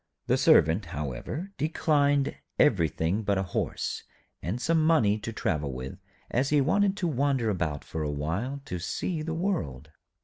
[0.25, 4.01] The Servant, however, declined everything but a horse,
[4.41, 5.99] and some money to travel with,
[6.31, 9.91] as he wanted to wander about for a while, to see the world.